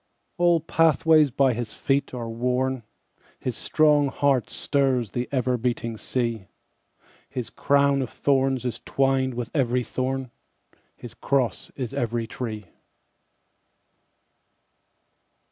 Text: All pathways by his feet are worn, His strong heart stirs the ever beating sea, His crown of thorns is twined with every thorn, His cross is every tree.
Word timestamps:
All 0.39 0.61
pathways 0.61 1.29
by 1.29 1.53
his 1.53 1.73
feet 1.75 2.11
are 2.11 2.27
worn, 2.27 2.81
His 3.37 3.55
strong 3.55 4.07
heart 4.07 4.49
stirs 4.49 5.11
the 5.11 5.29
ever 5.31 5.57
beating 5.59 5.95
sea, 5.95 6.47
His 7.29 7.51
crown 7.51 8.01
of 8.01 8.09
thorns 8.09 8.65
is 8.65 8.79
twined 8.83 9.35
with 9.35 9.51
every 9.53 9.83
thorn, 9.83 10.31
His 10.95 11.13
cross 11.13 11.69
is 11.75 11.93
every 11.93 12.25
tree. 12.25 12.65